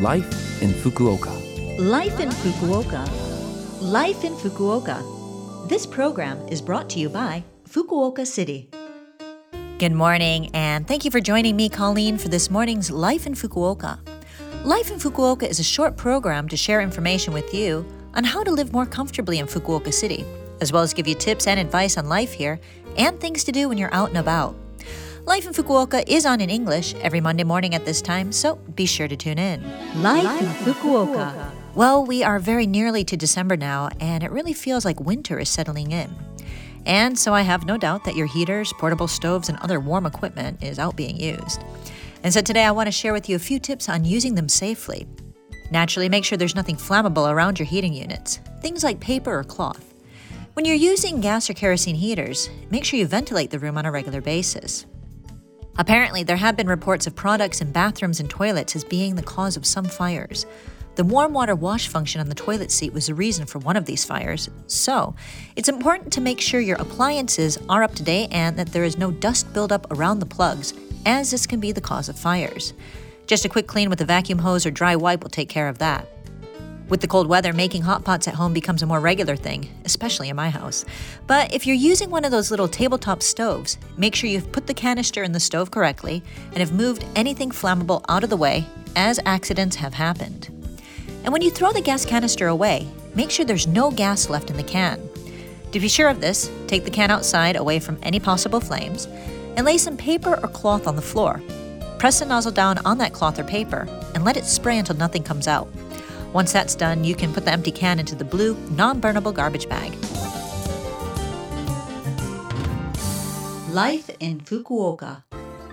[0.00, 1.30] Life in Fukuoka.
[1.78, 3.08] Life in Fukuoka.
[3.80, 5.68] Life in Fukuoka.
[5.68, 8.68] This program is brought to you by Fukuoka City.
[9.78, 14.00] Good morning, and thank you for joining me, Colleen, for this morning's Life in Fukuoka.
[14.64, 18.50] Life in Fukuoka is a short program to share information with you on how to
[18.50, 20.24] live more comfortably in Fukuoka City,
[20.60, 22.58] as well as give you tips and advice on life here
[22.98, 24.56] and things to do when you're out and about.
[25.26, 28.84] Life in Fukuoka is on in English every Monday morning at this time, so be
[28.84, 29.62] sure to tune in.
[30.02, 31.50] Life in Fukuoka.
[31.74, 35.48] Well, we are very nearly to December now, and it really feels like winter is
[35.48, 36.14] settling in.
[36.84, 40.62] And so I have no doubt that your heaters, portable stoves, and other warm equipment
[40.62, 41.64] is out being used.
[42.22, 44.50] And so today I want to share with you a few tips on using them
[44.50, 45.06] safely.
[45.70, 49.94] Naturally, make sure there's nothing flammable around your heating units, things like paper or cloth.
[50.52, 53.90] When you're using gas or kerosene heaters, make sure you ventilate the room on a
[53.90, 54.84] regular basis.
[55.76, 59.56] Apparently, there have been reports of products in bathrooms and toilets as being the cause
[59.56, 60.46] of some fires.
[60.94, 63.84] The warm water wash function on the toilet seat was the reason for one of
[63.84, 65.16] these fires, so
[65.56, 68.96] it's important to make sure your appliances are up to date and that there is
[68.96, 70.72] no dust buildup around the plugs,
[71.04, 72.72] as this can be the cause of fires.
[73.26, 75.78] Just a quick clean with a vacuum hose or dry wipe will take care of
[75.78, 76.06] that.
[76.88, 80.28] With the cold weather, making hot pots at home becomes a more regular thing, especially
[80.28, 80.84] in my house.
[81.26, 84.74] But if you're using one of those little tabletop stoves, make sure you've put the
[84.74, 89.18] canister in the stove correctly and have moved anything flammable out of the way, as
[89.24, 90.50] accidents have happened.
[91.24, 94.58] And when you throw the gas canister away, make sure there's no gas left in
[94.58, 95.08] the can.
[95.72, 99.06] To be sure of this, take the can outside away from any possible flames
[99.56, 101.40] and lay some paper or cloth on the floor.
[101.98, 105.22] Press the nozzle down on that cloth or paper and let it spray until nothing
[105.22, 105.66] comes out.
[106.34, 109.68] Once that's done, you can put the empty can into the blue, non burnable garbage
[109.68, 109.92] bag.
[113.72, 115.22] Life in Fukuoka.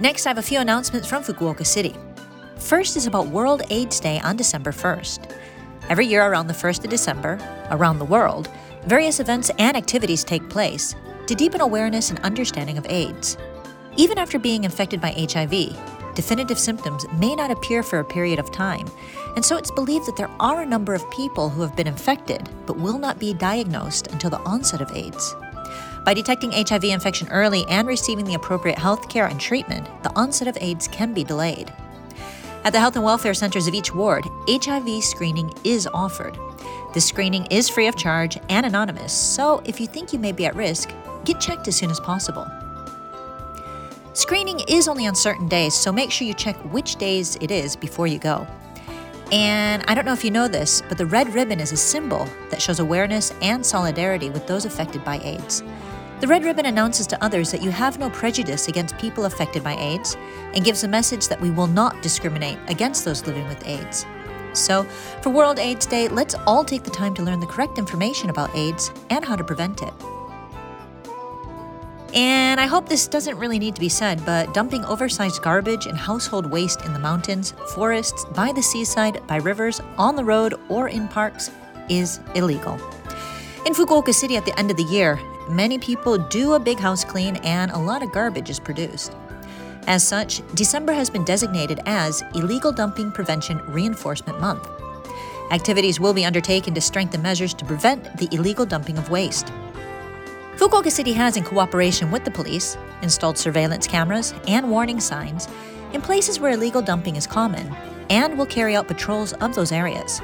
[0.00, 1.94] Next, I have a few announcements from Fukuoka City.
[2.56, 5.32] First is about World AIDS Day on December 1st.
[5.90, 7.38] Every year around the 1st of December,
[7.70, 8.50] around the world,
[8.84, 10.96] various events and activities take place
[11.28, 13.36] to deepen awareness and understanding of AIDS.
[13.96, 18.50] Even after being infected by HIV, definitive symptoms may not appear for a period of
[18.50, 18.84] time,
[19.36, 22.48] and so it's believed that there are a number of people who have been infected
[22.66, 25.36] but will not be diagnosed until the onset of AIDS.
[26.04, 30.48] By detecting HIV infection early and receiving the appropriate health care and treatment, the onset
[30.48, 31.72] of AIDS can be delayed.
[32.64, 36.36] At the health and welfare centers of each ward, HIV screening is offered.
[36.94, 40.46] This screening is free of charge and anonymous, so if you think you may be
[40.46, 40.90] at risk,
[41.24, 42.44] get checked as soon as possible.
[44.18, 47.76] Screening is only on certain days, so make sure you check which days it is
[47.76, 48.48] before you go.
[49.30, 52.26] And I don't know if you know this, but the red ribbon is a symbol
[52.50, 55.62] that shows awareness and solidarity with those affected by AIDS.
[56.18, 59.74] The red ribbon announces to others that you have no prejudice against people affected by
[59.74, 60.16] AIDS
[60.52, 64.04] and gives a message that we will not discriminate against those living with AIDS.
[64.52, 64.82] So,
[65.22, 68.52] for World AIDS Day, let's all take the time to learn the correct information about
[68.56, 69.94] AIDS and how to prevent it.
[72.14, 75.96] And I hope this doesn't really need to be said, but dumping oversized garbage and
[75.96, 80.88] household waste in the mountains, forests, by the seaside, by rivers, on the road, or
[80.88, 81.50] in parks
[81.88, 82.74] is illegal.
[83.66, 85.20] In Fukuoka City at the end of the year,
[85.50, 89.14] many people do a big house clean and a lot of garbage is produced.
[89.86, 94.68] As such, December has been designated as Illegal Dumping Prevention Reinforcement Month.
[95.50, 99.50] Activities will be undertaken to strengthen measures to prevent the illegal dumping of waste.
[100.68, 105.48] Fukuoka City has, in cooperation with the police, installed surveillance cameras and warning signs
[105.94, 107.74] in places where illegal dumping is common
[108.10, 110.20] and will carry out patrols of those areas.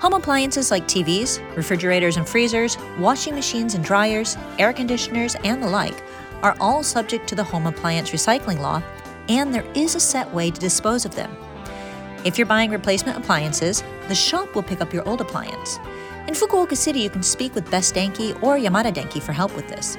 [0.00, 5.70] Home appliances like TVs, refrigerators and freezers, washing machines and dryers, air conditioners, and the
[5.70, 6.04] like
[6.42, 8.82] are all subject to the home appliance recycling law,
[9.30, 11.34] and there is a set way to dispose of them.
[12.22, 15.78] If you're buying replacement appliances, the shop will pick up your old appliance.
[16.26, 19.68] In Fukuoka City, you can speak with Best Denki or Yamada Denki for help with
[19.68, 19.96] this.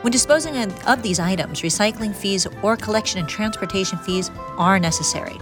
[0.00, 5.38] When disposing of these items, recycling fees or collection and transportation fees are necessary.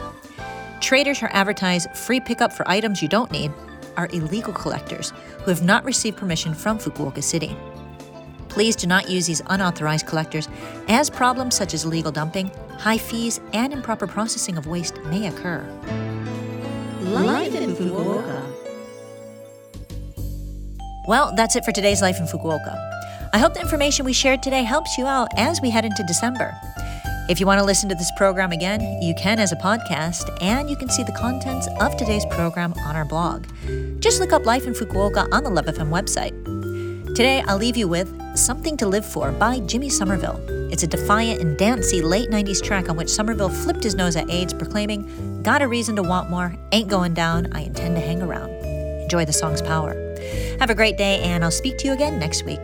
[0.80, 3.52] Traders who advertise free pickup for items you don't need
[3.96, 5.12] are illegal collectors
[5.44, 7.56] who have not received permission from Fukuoka City.
[8.48, 10.48] Please do not use these unauthorized collectors,
[10.88, 15.64] as problems such as illegal dumping, high fees, and improper processing of waste may occur.
[17.00, 18.63] Life in Fukuoka.
[21.06, 22.74] Well, that's it for today's Life in Fukuoka.
[23.34, 26.54] I hope the information we shared today helps you out as we head into December.
[27.28, 30.70] If you want to listen to this program again, you can as a podcast, and
[30.70, 33.44] you can see the contents of today's program on our blog.
[34.00, 36.32] Just look up Life in Fukuoka on the Love FM website.
[37.14, 40.40] Today, I'll leave you with Something to Live For by Jimmy Somerville.
[40.72, 44.30] It's a defiant and dancey late 90s track on which Somerville flipped his nose at
[44.30, 48.22] AIDS, proclaiming, Got a reason to want more, ain't going down, I intend to hang
[48.22, 48.48] around.
[49.02, 50.03] Enjoy the song's power.
[50.60, 52.60] Have a great day, and I'll speak to you again next week.